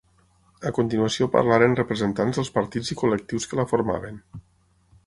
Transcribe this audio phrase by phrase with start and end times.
[0.69, 4.21] A continuació parlaren representants dels partits i col·lectius que la formaven.